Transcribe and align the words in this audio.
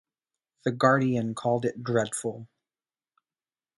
The 0.65 0.71
"Guardian" 0.71 1.35
called 1.35 1.63
it 1.63 1.83
"dreadful". 1.83 2.47